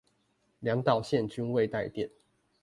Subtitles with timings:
[0.61, 2.09] 兩導線均未帶電